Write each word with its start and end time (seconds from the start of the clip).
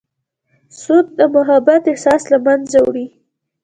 سود 0.81 1.05
د 1.19 1.19
محبت 1.35 1.81
احساس 1.91 2.23
له 2.31 2.37
منځه 2.45 2.77
وړي. 2.85 3.07